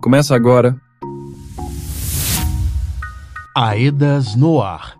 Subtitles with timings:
[0.00, 0.80] Começa agora.
[3.54, 4.96] Aedas no ar.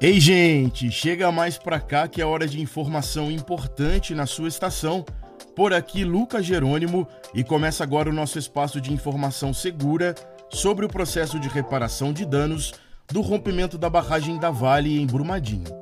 [0.00, 5.04] Ei, gente, chega mais pra cá que é hora de informação importante na sua estação.
[5.56, 10.14] Por aqui, Lucas Jerônimo, e começa agora o nosso espaço de informação segura
[10.50, 12.72] sobre o processo de reparação de danos
[13.10, 15.75] do rompimento da barragem da Vale em Brumadinho.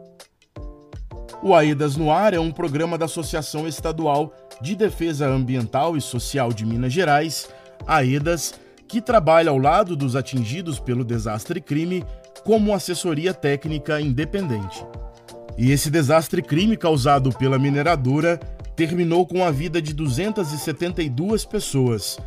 [1.45, 4.33] O AEDAS no Ar é um programa da Associação Estadual
[4.63, 7.51] de Defesa Ambiental e Social de Minas Gerais,
[7.87, 8.55] AEDAS,
[8.89, 12.03] que trabalha ao lado dos atingidos pelo desastre crime
[12.45, 14.87] como assessoria técnica independente.
[15.59, 18.41] E esse desastre crime causado pela mineradora
[18.75, 22.19] terminou com a vida de 272 pessoas,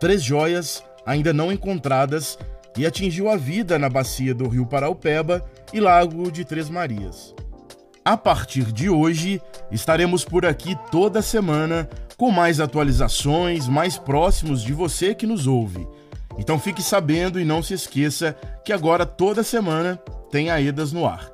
[0.00, 2.36] três joias ainda não encontradas
[2.76, 7.32] e atingiu a vida na bacia do Rio Paraupeba e Lago de Três Marias.
[8.06, 9.40] A partir de hoje,
[9.72, 15.88] estaremos por aqui toda semana com mais atualizações, mais próximos de você que nos ouve.
[16.36, 19.96] Então fique sabendo e não se esqueça que agora toda semana
[20.30, 21.32] tem Aedas no ar.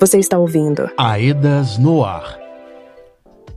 [0.00, 2.36] Você está ouvindo Aedas no ar.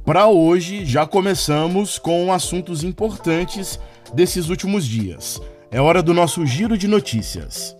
[0.05, 3.79] Para hoje, já começamos com assuntos importantes
[4.13, 5.41] desses últimos dias.
[5.71, 7.78] É hora do nosso giro de notícias.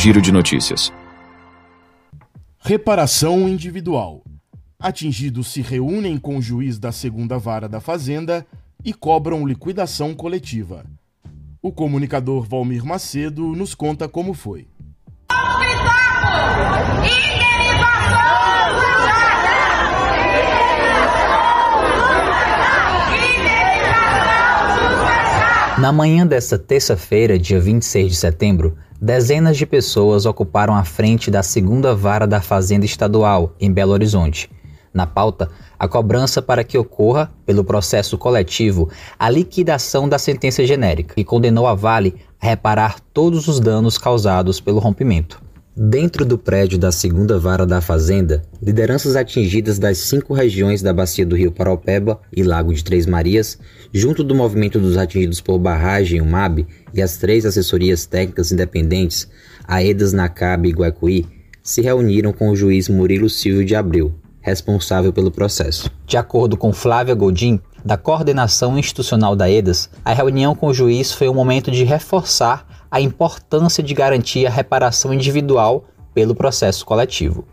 [0.00, 0.92] Giro de notícias.
[2.60, 4.22] Reparação individual.
[4.78, 8.46] Atingidos se reúnem com o juiz da segunda vara da Fazenda
[8.84, 10.84] e cobram liquidação coletiva.
[11.60, 14.68] O comunicador Valmir Macedo nos conta como foi.
[25.76, 31.42] Na manhã desta terça-feira, dia 26 de setembro, dezenas de pessoas ocuparam a frente da
[31.42, 34.50] segunda vara da Fazenda Estadual, em Belo Horizonte.
[34.92, 38.88] Na pauta, a cobrança para que ocorra, pelo processo coletivo,
[39.18, 44.60] a liquidação da sentença genérica, que condenou a Vale a reparar todos os danos causados
[44.60, 45.40] pelo rompimento.
[45.80, 51.24] Dentro do prédio da segunda vara da Fazenda, lideranças atingidas das cinco regiões da bacia
[51.24, 53.56] do Rio Paraupeba e Lago de Três Marias,
[53.94, 59.28] junto do movimento dos atingidos por barragem, o MAB, e as três assessorias técnicas independentes,
[59.68, 61.26] AEDAS, NACAB e Guacuí,
[61.62, 65.88] se reuniram com o juiz Murilo Silvio de Abreu, responsável pelo processo.
[66.04, 71.12] De acordo com Flávia Godin, da coordenação institucional da EDAS, a reunião com o juiz
[71.12, 75.84] foi um momento de reforçar a importância de garantir a reparação individual
[76.14, 77.46] pelo processo coletivo.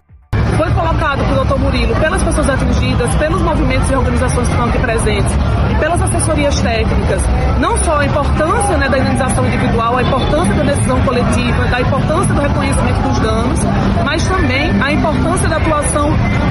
[0.58, 4.80] Foi colocado pelo doutor Murilo, pelas pessoas atingidas, pelos movimentos e organizações que estão aqui
[4.80, 5.32] presentes
[5.80, 7.22] pelas assessorias técnicas,
[7.60, 12.34] não só a importância né, da indenização individual, a importância da decisão coletiva, da importância
[12.34, 13.60] do reconhecimento dos danos,
[14.04, 16.10] mas também a importância da atuação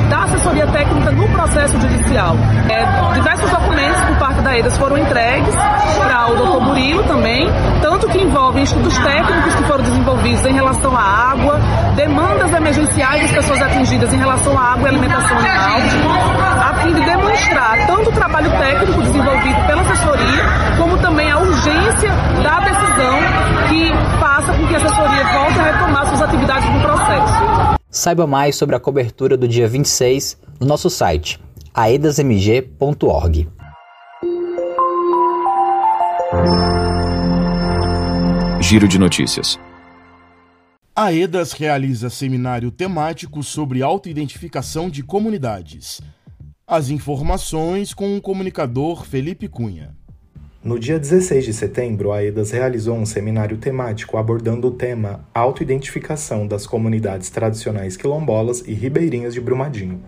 [0.09, 2.37] da assessoria técnica no processo judicial.
[2.69, 5.55] É, diversos documentos por parte da EDAS foram entregues
[5.99, 7.49] para o doutor Murilo também,
[7.81, 11.61] tanto que envolvem estudos técnicos que foram desenvolvidos em relação à água,
[11.97, 15.81] demandas emergenciais das pessoas atingidas em relação à água e alimentação animal,
[16.61, 20.45] a fim de demonstrar tanto o trabalho técnico desenvolvido pela assessoria,
[20.77, 22.11] como também a urgência
[22.43, 23.19] da decisão
[23.69, 27.79] que faça com que a assessoria volte a retomar suas atividades no processo.
[27.89, 31.41] Saiba mais sobre a cobertura do dia 26 no nosso site
[31.73, 33.49] aedasmg.org.
[38.61, 39.59] Giro de notícias.
[40.97, 46.01] A EDAS realiza seminário temático sobre autoidentificação de comunidades.
[46.67, 49.95] As informações com o comunicador Felipe Cunha.
[50.63, 56.47] No dia 16 de setembro, a EDAS realizou um seminário temático abordando o tema Autoidentificação
[56.47, 60.01] das comunidades tradicionais quilombolas e ribeirinhas de Brumadinho.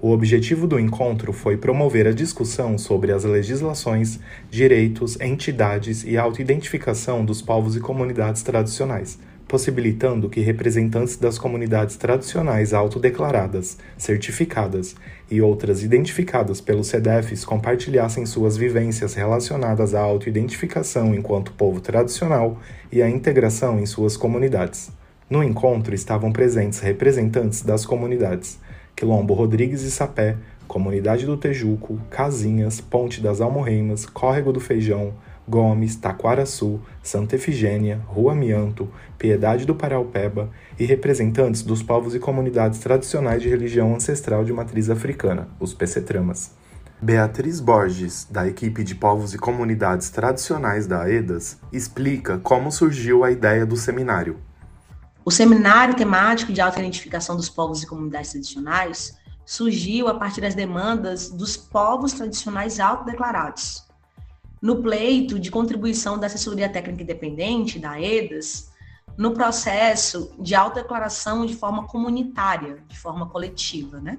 [0.00, 7.24] O objetivo do encontro foi promover a discussão sobre as legislações, direitos, entidades e autoidentificação
[7.24, 14.94] dos povos e comunidades tradicionais, possibilitando que representantes das comunidades tradicionais autodeclaradas, certificadas
[15.30, 22.60] e outras identificadas pelos CEDEFs compartilhassem suas vivências relacionadas à autoidentificação enquanto povo tradicional
[22.92, 24.90] e à integração em suas comunidades.
[25.30, 28.58] No encontro estavam presentes representantes das comunidades
[28.94, 30.36] Quilombo Rodrigues e Sapé,
[30.66, 35.14] Comunidade do Tejuco, Casinhas, Ponte das Almorreimas, Córrego do Feijão,
[35.48, 42.78] Gomes, Taquaraçu, Santa Efigênia, Rua Mianto, Piedade do Paraupeba e representantes dos povos e comunidades
[42.78, 46.52] tradicionais de religião ancestral de matriz africana, os Pecetramas.
[47.00, 53.30] Beatriz Borges, da equipe de povos e comunidades tradicionais da AEDAS, explica como surgiu a
[53.30, 54.38] ideia do seminário.
[55.24, 59.16] O seminário temático de auto-identificação dos povos e comunidades tradicionais
[59.46, 63.87] surgiu a partir das demandas dos povos tradicionais autodeclarados.
[64.60, 68.70] No pleito de contribuição da Assessoria Técnica Independente, da EDAS,
[69.16, 74.18] no processo de autodeclaração de forma comunitária, de forma coletiva, né?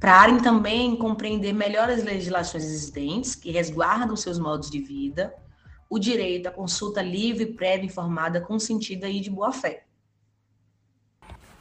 [0.00, 5.34] Para também compreender melhor as legislações existentes que resguardam seus modos de vida,
[5.90, 9.87] o direito à consulta livre, prévia informada, consentida e de boa-fé.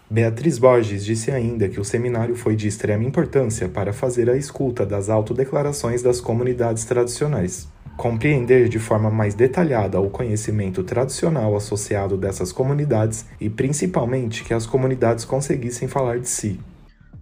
[0.09, 4.85] Beatriz Borges disse ainda que o seminário foi de extrema importância para fazer a escuta
[4.85, 7.67] das autodeclarações das comunidades tradicionais,
[7.97, 14.65] compreender de forma mais detalhada o conhecimento tradicional associado dessas comunidades e, principalmente, que as
[14.65, 16.57] comunidades conseguissem falar de si.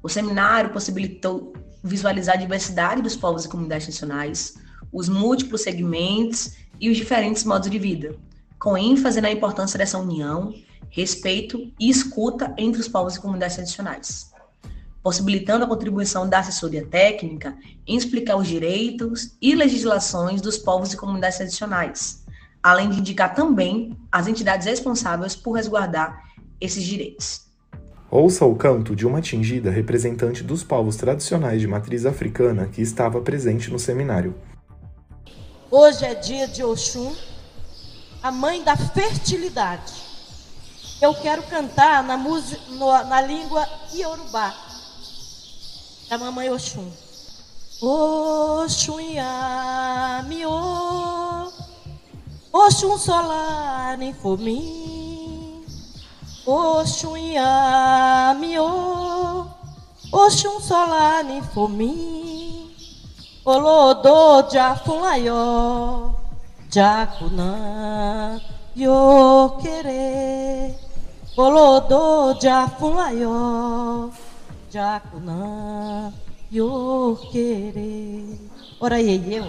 [0.04, 1.54] O seminário possibilitou
[1.84, 4.54] visualizar a diversidade dos povos e comunidades tradicionais,
[4.94, 8.16] os múltiplos segmentos e os diferentes modos de vida,
[8.60, 10.54] com ênfase na importância dessa união,
[10.96, 14.32] respeito e escuta entre os povos e comunidades tradicionais,
[15.04, 20.98] possibilitando a contribuição da assessoria técnica em explicar os direitos e legislações dos povos e
[20.98, 22.24] comunidades tradicionais,
[22.64, 26.24] além de indicar também as entidades responsáveis por resguardar
[26.62, 27.42] esses direitos.
[28.10, 33.20] Ouça o canto de uma tingida representante dos povos tradicionais de matriz africana que estava
[33.20, 34.34] presente no seminário.
[35.70, 37.14] Hoje é dia de Oxum,
[38.24, 40.05] a mãe da fertilidade.
[41.02, 42.62] Eu quero cantar na, música,
[43.06, 44.54] na língua iorubá,
[46.10, 46.90] da mamãe Oxum.
[47.82, 50.46] Oxum Yami,
[52.54, 55.66] Oxum Solar, nem Fomim,
[56.46, 58.56] Oxum Yami,
[60.12, 62.46] Oxum Solar, nem Fomim.
[63.46, 66.16] Olodo jafunlayo
[66.72, 68.42] jakuna
[68.76, 70.85] yo querer
[71.38, 74.10] Olodo jafunlayo
[74.72, 76.14] jakuna
[76.50, 78.40] yo querer
[78.80, 79.44] Ora aí, eu.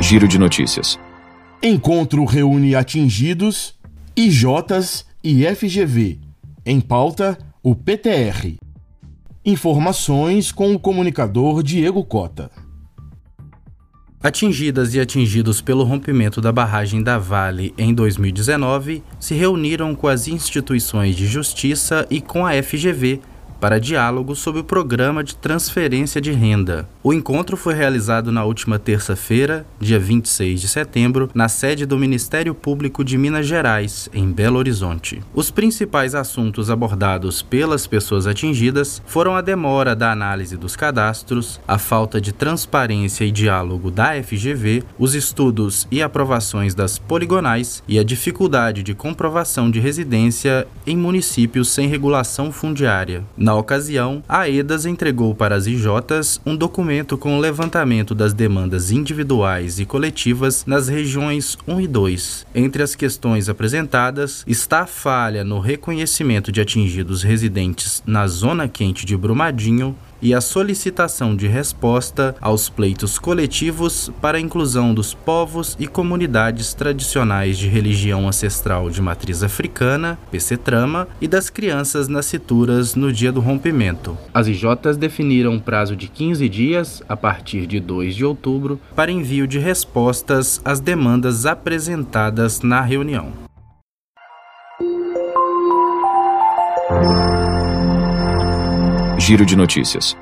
[0.00, 0.98] Giro de notícias.
[1.62, 3.74] Encontro reúne atingidos,
[4.16, 6.18] IJs e FGV.
[6.66, 8.58] Em pauta, o PTR.
[9.44, 12.50] Informações com o comunicador Diego Cota.
[14.22, 20.28] Atingidas e atingidos pelo rompimento da barragem da Vale em 2019, se reuniram com as
[20.28, 23.18] instituições de justiça e com a FGV
[23.60, 26.88] para diálogo sobre o programa de transferência de renda.
[27.02, 32.54] O encontro foi realizado na última terça-feira, dia 26 de setembro, na sede do Ministério
[32.54, 35.22] Público de Minas Gerais, em Belo Horizonte.
[35.34, 41.78] Os principais assuntos abordados pelas pessoas atingidas foram a demora da análise dos cadastros, a
[41.78, 48.04] falta de transparência e diálogo da FGV, os estudos e aprovações das poligonais e a
[48.04, 53.24] dificuldade de comprovação de residência em municípios sem regulação fundiária.
[53.36, 58.90] Na ocasião, a EDAS entregou para as IJs um documento com o levantamento das demandas
[58.90, 62.46] individuais e coletivas nas regiões 1 e 2.
[62.54, 69.06] Entre as questões apresentadas está a falha no reconhecimento de atingidos residentes na zona quente
[69.06, 75.76] de Brumadinho e a solicitação de resposta aos pleitos coletivos para a inclusão dos povos
[75.78, 83.12] e comunidades tradicionais de religião ancestral de matriz africana, PCTrama, e das crianças nascituras no
[83.12, 84.16] dia do rompimento.
[84.32, 89.10] As IJs definiram um prazo de 15 dias, a partir de 2 de outubro, para
[89.10, 93.49] envio de respostas às demandas apresentadas na reunião.
[99.30, 100.16] Giro de notícias.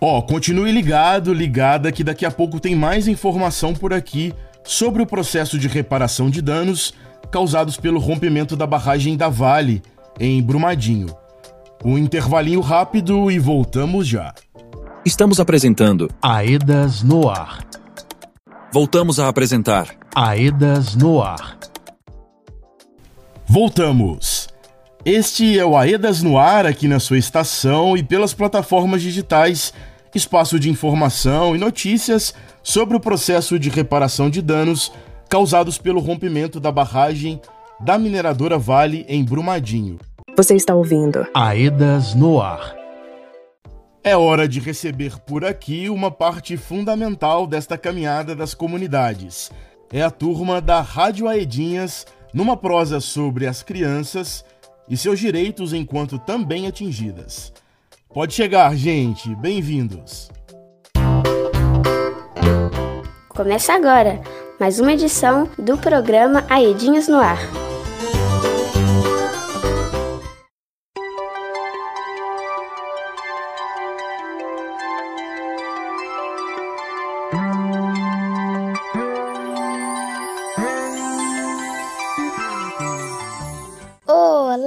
[0.00, 4.32] Ó, oh, continue ligado, ligada, que daqui a pouco tem mais informação por aqui
[4.64, 6.94] sobre o processo de reparação de danos
[7.30, 9.82] causados pelo rompimento da barragem da Vale,
[10.18, 11.14] em Brumadinho.
[11.84, 14.32] Um intervalinho rápido e voltamos já.
[15.04, 17.66] Estamos apresentando Aedas no Ar.
[18.72, 21.58] Voltamos a apresentar Aedas no Ar.
[23.46, 24.39] Voltamos.
[25.04, 29.72] Este é o Aedas no Ar aqui na sua estação e pelas plataformas digitais,
[30.14, 34.92] espaço de informação e notícias sobre o processo de reparação de danos
[35.26, 37.40] causados pelo rompimento da barragem
[37.80, 39.98] da mineradora Vale em Brumadinho.
[40.36, 42.76] Você está ouvindo Aedas no Ar.
[44.04, 49.50] É hora de receber por aqui uma parte fundamental desta caminhada das comunidades.
[49.90, 54.44] É a turma da Rádio Aedinhas, numa prosa sobre as crianças
[54.90, 57.52] e seus direitos enquanto também atingidas.
[58.12, 60.28] Pode chegar, gente, bem-vindos.
[63.28, 64.20] Começa agora
[64.58, 67.69] mais uma edição do programa Aedinhos no Ar.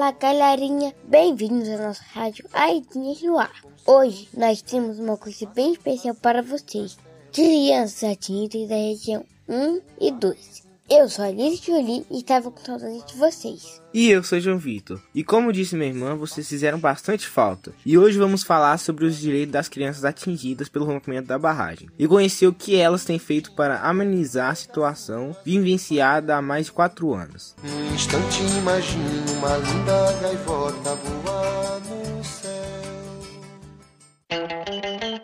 [0.04, 0.94] Olá, galerinha!
[1.06, 3.62] Bem-vindos ao nosso rádio Aidinhas no Ar.
[3.86, 6.98] Hoje nós temos uma coisa bem especial para vocês.
[7.32, 10.73] Crianças atingidas da região 1 e 2.
[10.90, 13.82] Eu sou a Alice Jolie e estava com saudade de vocês.
[13.94, 15.00] E eu sou João Vitor.
[15.16, 17.74] E como disse minha irmã, vocês fizeram bastante falta.
[17.86, 21.90] E hoje vamos falar sobre os direitos das crianças atingidas pelo rompimento da barragem.
[21.98, 26.74] E conhecer o que elas têm feito para amenizar a situação vivenciada há mais de
[26.74, 27.56] 4 anos.
[27.64, 32.52] Um instante imagino uma linda gaivota voar no céu.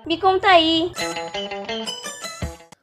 [0.08, 0.90] Me conta aí.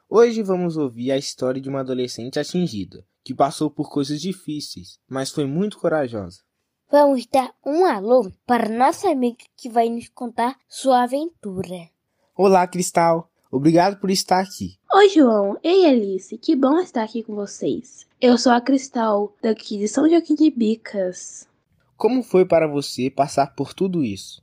[0.08, 5.32] Hoje vamos ouvir a história de uma adolescente atingida, que passou por coisas difíceis, mas
[5.32, 6.42] foi muito corajosa.
[6.88, 11.90] Vamos dar um alô para nossa amiga que vai nos contar sua aventura.
[12.36, 13.28] Olá, Cristal!
[13.50, 14.78] Obrigado por estar aqui.
[14.94, 15.58] Oi, João.
[15.60, 16.38] Ei, Alice.
[16.38, 18.06] Que bom estar aqui com vocês.
[18.20, 21.48] Eu sou a Cristal, daqui de São Joaquim de Bicas.
[21.96, 24.40] Como foi para você passar por tudo isso?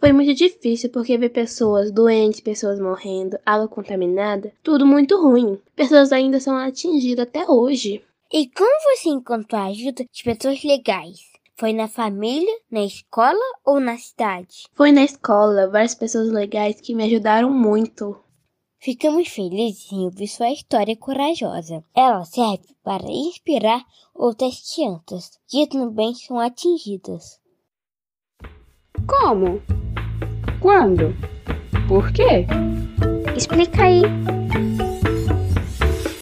[0.00, 5.60] Foi muito difícil porque ver pessoas doentes, pessoas morrendo, água contaminada, tudo muito ruim.
[5.76, 8.02] Pessoas ainda são atingidas até hoje.
[8.32, 11.20] E como você encontrou a ajuda de pessoas legais?
[11.54, 14.64] Foi na família, na escola ou na cidade?
[14.72, 18.16] Foi na escola, várias pessoas legais que me ajudaram muito.
[18.78, 21.84] Ficamos felizes em ouvir sua história corajosa.
[21.94, 27.38] Ela serve para inspirar outras crianças que também são atingidas.
[29.06, 29.60] Como?
[30.60, 31.14] Quando?
[31.88, 32.44] Por quê?
[33.34, 34.02] Explica aí.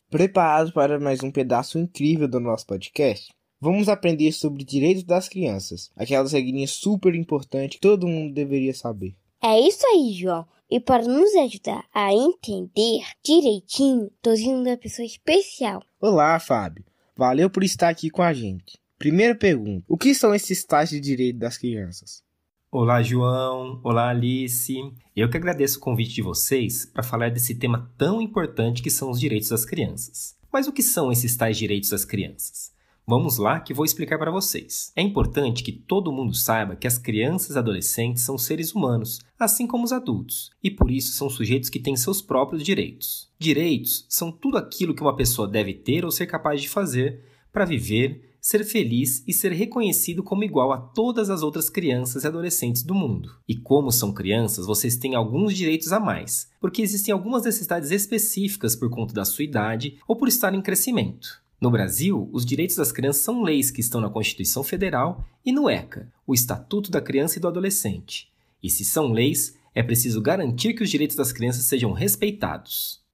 [0.09, 3.33] Preparados para mais um pedaço incrível do nosso podcast?
[3.61, 9.17] Vamos aprender sobre direitos das crianças, aquelas regrinhas super importantes que todo mundo deveria saber.
[9.43, 10.47] É isso aí, João.
[10.71, 15.83] E para nos ajudar a entender direitinho, tô vindo uma pessoa especial.
[16.01, 16.85] Olá, Fábio.
[17.17, 18.79] Valeu por estar aqui com a gente.
[18.97, 22.23] Primeira pergunta: o que são esses tais de direito das crianças?
[22.71, 23.81] Olá, João.
[23.83, 24.77] Olá, Alice.
[25.17, 29.11] Eu que agradeço o convite de vocês para falar desse tema tão importante que são
[29.11, 30.37] os direitos das crianças.
[30.53, 32.71] Mas o que são esses tais direitos das crianças?
[33.07, 34.93] Vamos lá que vou explicar para vocês.
[34.95, 39.67] É importante que todo mundo saiba que as crianças e adolescentes são seres humanos, assim
[39.67, 43.33] como os adultos, e por isso são sujeitos que têm seus próprios direitos.
[43.39, 47.65] Direitos são tudo aquilo que uma pessoa deve ter ou ser capaz de fazer para
[47.65, 52.83] viver, ser feliz e ser reconhecido como igual a todas as outras crianças e adolescentes
[52.83, 53.37] do mundo.
[53.47, 58.75] E como são crianças, vocês têm alguns direitos a mais, porque existem algumas necessidades específicas
[58.75, 61.43] por conta da sua idade ou por estar em crescimento.
[61.61, 65.69] No Brasil, os direitos das crianças são leis que estão na Constituição Federal e no
[65.69, 68.33] ECA, o Estatuto da Criança e do Adolescente.
[68.63, 73.07] E se são leis, é preciso garantir que os direitos das crianças sejam respeitados.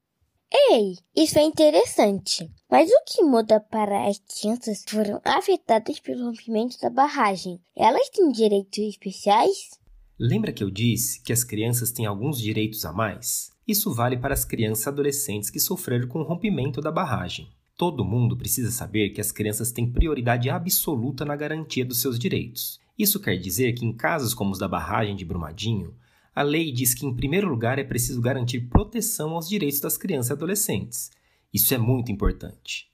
[0.56, 2.49] Ei, isso é interessante.
[2.70, 7.61] Mas o que muda para as crianças que foram afetadas pelo rompimento da barragem?
[7.76, 9.70] Elas têm direitos especiais?
[10.16, 13.50] Lembra que eu disse que as crianças têm alguns direitos a mais?
[13.66, 17.49] Isso vale para as crianças e adolescentes que sofreram com o rompimento da barragem.
[17.76, 22.78] Todo mundo precisa saber que as crianças têm prioridade absoluta na garantia dos seus direitos.
[22.96, 25.96] Isso quer dizer que, em casos como os da barragem de Brumadinho,
[26.35, 30.31] a lei diz que, em primeiro lugar, é preciso garantir proteção aos direitos das crianças
[30.31, 31.11] e adolescentes.
[31.53, 32.91] Isso é muito importante.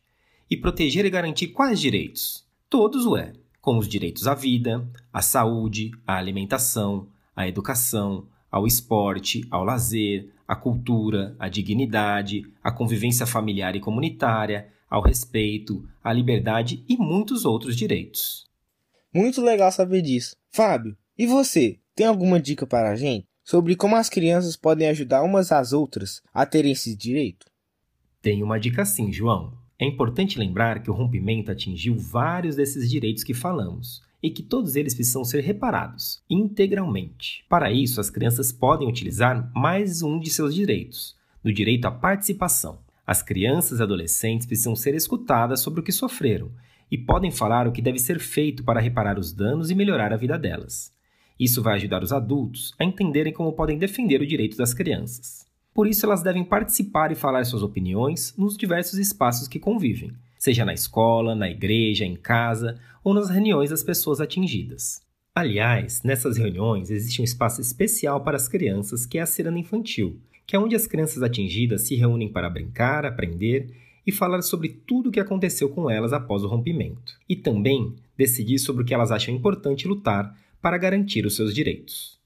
[0.51, 2.45] E proteger e garantir quais direitos?
[2.69, 8.67] Todos o é, como os direitos à vida, à saúde, à alimentação, à educação, ao
[8.67, 16.13] esporte, ao lazer, à cultura, à dignidade, à convivência familiar e comunitária, ao respeito, à
[16.13, 18.51] liberdade e muitos outros direitos.
[19.15, 20.37] Muito legal saber disso.
[20.51, 21.79] Fábio, e você?
[21.95, 23.30] Tem alguma dica para a gente?
[23.45, 27.47] Sobre como as crianças podem ajudar umas às outras a terem esse direito?
[28.23, 29.53] Tem uma dica sim, João.
[29.79, 34.77] É importante lembrar que o rompimento atingiu vários desses direitos que falamos e que todos
[34.77, 37.45] eles precisam ser reparados integralmente.
[37.49, 42.81] Para isso, as crianças podem utilizar mais um de seus direitos, no direito à participação.
[43.07, 46.51] As crianças e adolescentes precisam ser escutadas sobre o que sofreram
[46.91, 50.17] e podem falar o que deve ser feito para reparar os danos e melhorar a
[50.17, 50.93] vida delas.
[51.41, 55.47] Isso vai ajudar os adultos a entenderem como podem defender o direito das crianças.
[55.73, 60.67] Por isso, elas devem participar e falar suas opiniões nos diversos espaços que convivem, seja
[60.67, 65.01] na escola, na igreja, em casa ou nas reuniões das pessoas atingidas.
[65.35, 70.21] Aliás, nessas reuniões existe um espaço especial para as crianças que é a ciranda infantil,
[70.47, 73.71] que é onde as crianças atingidas se reúnem para brincar, aprender
[74.07, 77.15] e falar sobre tudo o que aconteceu com elas após o rompimento.
[77.27, 82.19] E também decidir sobre o que elas acham importante lutar para garantir os seus direitos.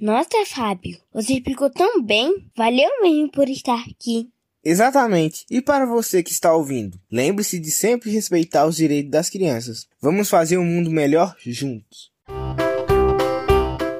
[0.00, 2.46] Nossa, Fábio, você explicou tão bem.
[2.56, 4.28] Valeu mesmo por estar aqui.
[4.64, 5.44] Exatamente.
[5.50, 9.88] E para você que está ouvindo, lembre-se de sempre respeitar os direitos das crianças.
[10.00, 12.10] Vamos fazer um mundo melhor juntos.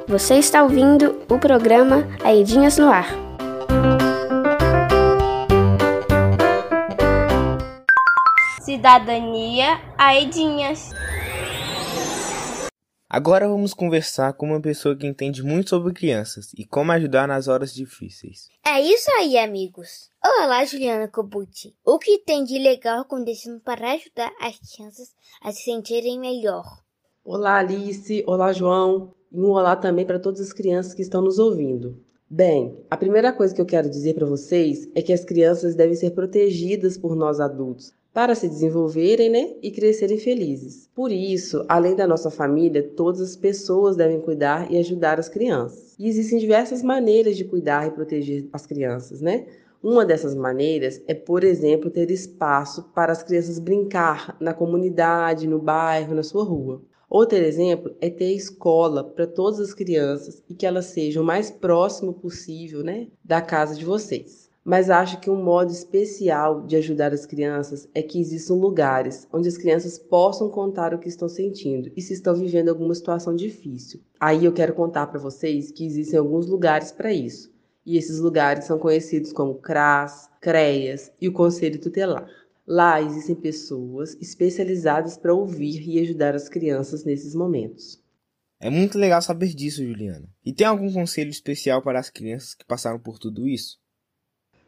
[0.06, 3.08] Você está ouvindo o programa Aedinhas no Ar.
[8.62, 10.90] Cidadania Aedinhas.
[13.14, 17.46] Agora vamos conversar com uma pessoa que entende muito sobre crianças e como ajudar nas
[17.46, 18.48] horas difíceis.
[18.66, 20.08] É isso aí, amigos.
[20.24, 21.76] Olá, Juliana Kobuti.
[21.84, 25.10] O que tem de legal acontecendo para ajudar as crianças
[25.42, 26.64] a se sentirem melhor?
[27.22, 28.24] Olá, Alice.
[28.26, 29.12] Olá, João.
[29.30, 32.02] E um olá também para todas as crianças que estão nos ouvindo.
[32.30, 35.94] Bem, a primeira coisa que eu quero dizer para vocês é que as crianças devem
[35.94, 40.88] ser protegidas por nós adultos para se desenvolverem né, e crescerem felizes.
[40.94, 45.94] Por isso, além da nossa família, todas as pessoas devem cuidar e ajudar as crianças.
[45.98, 49.46] E existem diversas maneiras de cuidar e proteger as crianças, né?
[49.82, 55.58] Uma dessas maneiras é, por exemplo, ter espaço para as crianças brincar na comunidade, no
[55.58, 56.82] bairro, na sua rua.
[57.08, 61.50] Outro exemplo é ter escola para todas as crianças e que elas sejam o mais
[61.50, 67.12] próximo possível né, da casa de vocês mas acho que um modo especial de ajudar
[67.12, 71.90] as crianças é que existam lugares onde as crianças possam contar o que estão sentindo
[71.96, 74.00] e se estão vivendo alguma situação difícil.
[74.20, 77.52] Aí eu quero contar para vocês que existem alguns lugares para isso.
[77.84, 82.28] E esses lugares são conhecidos como CRAS, CREAS e o Conselho Tutelar.
[82.64, 88.00] Lá existem pessoas especializadas para ouvir e ajudar as crianças nesses momentos.
[88.60, 90.28] É muito legal saber disso, Juliana.
[90.44, 93.81] E tem algum conselho especial para as crianças que passaram por tudo isso?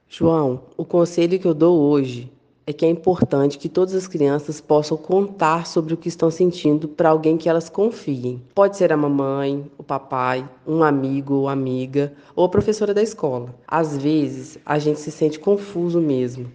[0.08, 2.30] João, o conselho que eu dou hoje
[2.66, 6.88] é que é importante que todas as crianças possam contar sobre o que estão sentindo
[6.88, 8.40] para alguém que elas confiem.
[8.54, 13.54] Pode ser a mamãe, o papai, um amigo ou amiga, ou a professora da escola.
[13.66, 16.50] Às vezes, a gente se sente confuso mesmo.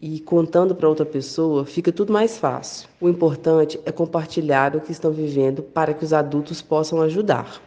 [0.00, 2.88] E contando para outra pessoa fica tudo mais fácil.
[3.00, 7.60] O importante é compartilhar o que estão vivendo para que os adultos possam ajudar.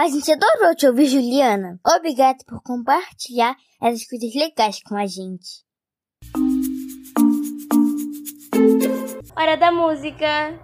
[0.00, 1.78] A gente adorou te ouvir, Juliana.
[1.86, 5.62] Obrigada por compartilhar essas coisas legais com a gente.
[9.36, 10.58] Hora da música.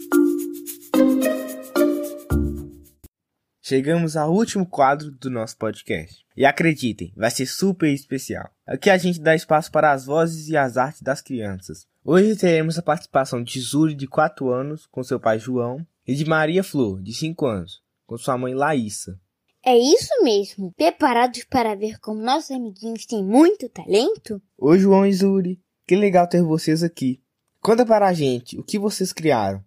[3.60, 6.24] Chegamos ao último quadro do nosso podcast.
[6.34, 8.50] E acreditem, vai ser super especial.
[8.66, 11.86] Aqui a gente dá espaço para as vozes e as artes das crianças.
[12.02, 16.24] Hoje teremos a participação de Zuri, de 4 anos, com seu pai João, e de
[16.24, 19.20] Maria Flor, de 5 anos, com sua mãe Laísa.
[19.68, 20.72] É isso mesmo.
[20.76, 24.40] Preparados para ver como nossos amiguinhos têm muito talento?
[24.56, 25.60] Oi, João e Zuri.
[25.84, 27.20] Que legal ter vocês aqui.
[27.60, 29.60] Conta para a gente o que vocês criaram.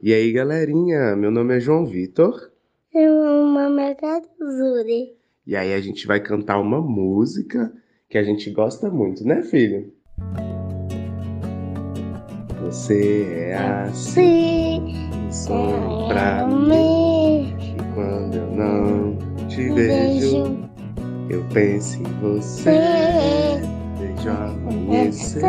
[0.00, 1.14] E aí, galerinha?
[1.16, 2.50] Meu nome é João Vitor.
[2.94, 3.94] Meu nome é
[4.42, 5.18] Zuri.
[5.46, 7.70] E aí a gente vai cantar uma música
[8.08, 9.92] que a gente gosta muito, né, filho?
[12.62, 14.80] Você é assim,
[15.30, 17.54] sou pra mim.
[17.60, 19.25] E quando eu não
[19.56, 20.68] te vejo,
[21.30, 23.58] eu penso em você.
[23.98, 25.42] Desde o amanhecer.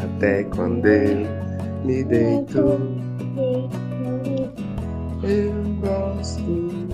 [0.00, 1.26] até quando eu
[1.84, 2.80] me deito.
[5.22, 6.40] Eu gosto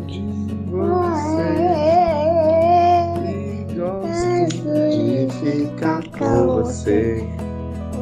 [0.08, 0.20] de
[0.66, 1.48] você.
[3.24, 7.24] E gosto de ficar com você.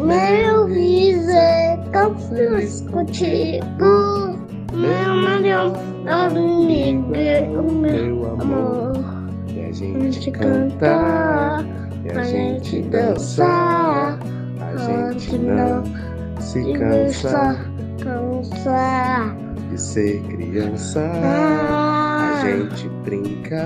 [0.03, 4.47] Meu riso é tão feliz contigo.
[4.73, 5.73] Meu melhor
[6.07, 7.13] amigo,
[7.61, 8.93] o meu amor.
[9.49, 11.65] E a gente cantar,
[12.05, 14.19] e a gente dançar.
[14.61, 15.83] A gente não
[16.41, 17.57] se cansa
[18.03, 19.35] Cansa.
[19.71, 21.01] de ser criança.
[21.03, 23.65] A gente brincar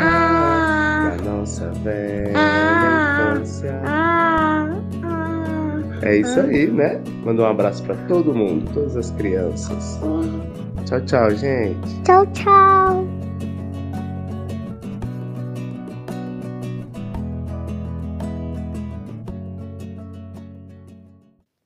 [1.16, 2.32] da nossa velha
[3.34, 3.80] infância.
[6.02, 7.00] É isso aí, né?
[7.24, 10.00] Manda um abraço pra todo mundo, todas as crianças.
[10.90, 12.02] Tchau, tchau, gente.
[12.02, 13.06] Tchau, tchau.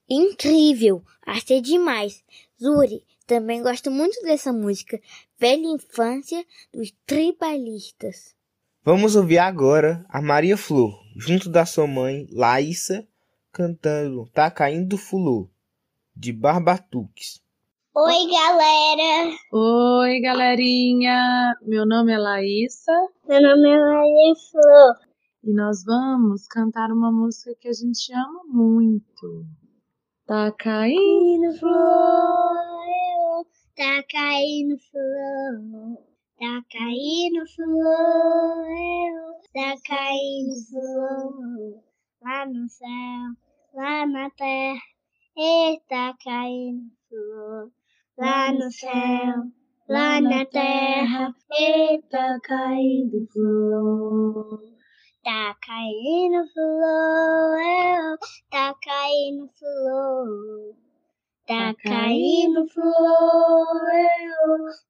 [0.06, 1.02] Incrível!
[1.26, 2.22] Achei demais.
[2.60, 5.00] Zuri, também gosto muito dessa música.
[5.38, 8.36] Velha Infância dos Tribalistas.
[8.84, 13.08] Vamos ouvir agora a Maria Flor, junto da sua mãe Laísa,
[13.50, 15.48] cantando Tá Caindo Fulô,
[16.14, 17.42] de Barbatuques.
[17.96, 19.36] Oi, galera!
[19.52, 21.54] Oi, galerinha!
[21.62, 22.90] Meu nome é Laísa.
[23.28, 24.96] Meu nome é Maria Flor.
[25.44, 29.46] E nós vamos cantar uma música que a gente ama muito.
[30.26, 35.96] Tá caindo flor, tá caindo flor,
[36.36, 38.64] tá caindo flor,
[39.54, 41.80] tá caindo flor,
[42.22, 43.36] lá no céu,
[43.72, 44.82] lá na terra,
[45.36, 47.70] está caindo flor,
[48.18, 49.50] lá no céu,
[49.88, 54.60] lá na terra, está caindo flor.
[55.24, 58.18] Tá caindo flor,
[58.50, 60.76] tá caindo flor.
[61.46, 62.94] Tá caindo flor,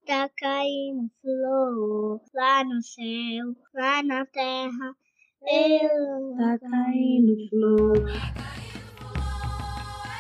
[0.06, 2.20] tá caindo flor.
[2.32, 4.94] Lá no céu, lá na terra,
[5.42, 8.73] eu tá caindo flor.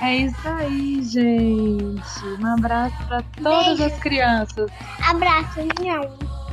[0.00, 2.24] É isso aí, gente.
[2.40, 3.84] Um abraço para todas Beijo.
[3.84, 4.70] as crianças.
[5.02, 6.44] Abraço, não.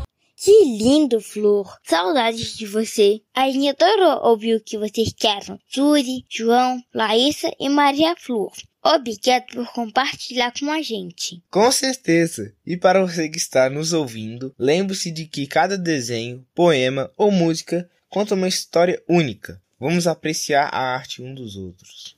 [0.43, 1.77] Que lindo, Flor!
[1.83, 3.21] Saudades de você.
[3.35, 5.59] A gente adorou ouvir o que vocês querem.
[5.67, 8.51] Júri, João, Laísa e Maria Flor.
[8.83, 11.43] Obrigado por compartilhar com a gente.
[11.51, 12.51] Com certeza.
[12.65, 17.87] E para você que está nos ouvindo, lembre-se de que cada desenho, poema ou música
[18.09, 19.61] conta uma história única.
[19.79, 22.15] Vamos apreciar a arte um dos outros.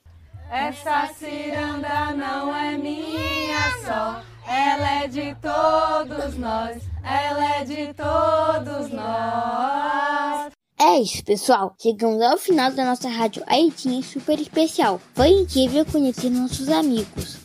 [0.50, 8.90] Essa ciranda não é minha só, ela é de todos nós, ela é de todos
[8.90, 10.52] nós.
[10.80, 11.76] É isso, pessoal.
[11.82, 15.00] Chegamos ao final da nossa rádio Aidinha super especial.
[15.14, 17.38] Foi incrível conhecer nossos amigos.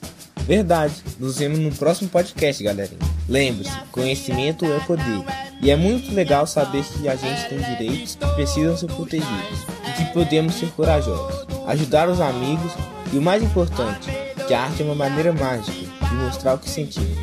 [0.48, 0.94] Verdade.
[1.18, 2.98] Nos vemos no próximo podcast, galerinha.
[3.28, 5.22] Lembre-se, conhecimento é poder.
[5.60, 9.92] E é muito legal saber que a gente tem direitos que precisam ser protegidos e
[9.92, 12.72] que podemos ser corajosos, ajudar os amigos
[13.12, 14.08] e o mais importante,
[14.46, 17.18] que a arte é uma maneira mágica de mostrar o que sentimos.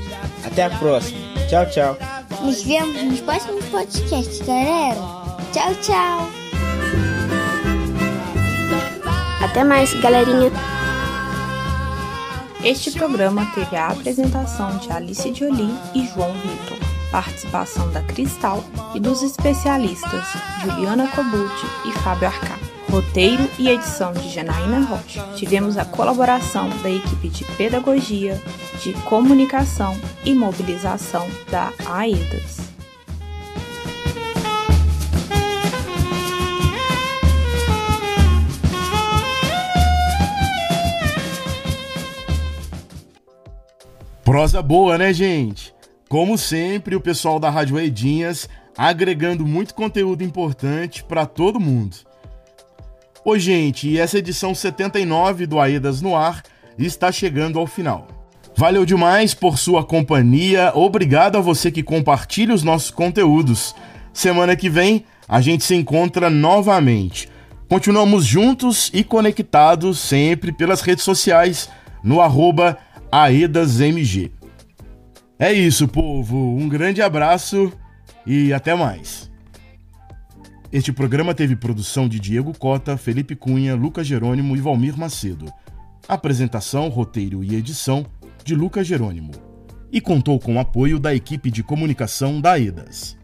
[0.45, 1.17] Até a próxima.
[1.49, 1.97] Tchau, tchau.
[2.43, 5.01] Nos vemos nos próximos podcasts, galera.
[5.51, 6.29] Tchau, tchau.
[9.41, 10.51] Até mais, galerinha.
[12.65, 16.79] Este programa teve a apresentação de Alice Jolie e João Vitor,
[17.11, 18.63] participação da Cristal
[18.95, 20.25] e dos especialistas
[20.63, 22.57] Juliana Cobucci e Fábio Arcá.
[22.89, 25.23] Roteiro e edição de Janaína Rocha.
[25.35, 28.41] Tivemos a colaboração da equipe de pedagogia,
[28.81, 32.74] de comunicação e mobilização da AEDAS.
[44.25, 45.71] Prosa boa, né, gente?
[46.09, 51.95] Como sempre, o pessoal da Rádio Edinhas agregando muito conteúdo importante para todo mundo.
[53.23, 56.41] Ô, gente, e essa edição 79 do Aedas no Ar
[56.75, 58.07] está chegando ao final.
[58.57, 63.75] Valeu demais por sua companhia, obrigado a você que compartilha os nossos conteúdos.
[64.11, 67.29] Semana que vem a gente se encontra novamente.
[67.69, 71.69] Continuamos juntos e conectados sempre pelas redes sociais
[72.03, 72.79] no arroba
[73.23, 74.29] AedasMG.
[75.39, 76.35] É isso, povo.
[76.35, 77.71] Um grande abraço
[78.25, 79.31] e até mais.
[80.69, 85.45] Este programa teve produção de Diego Cota, Felipe Cunha, Lucas Jerônimo e Valmir Macedo.
[86.09, 88.05] Apresentação, roteiro e edição
[88.43, 89.31] de Lucas Jerônimo.
[89.89, 93.15] E contou com o apoio da equipe de comunicação da EDAS.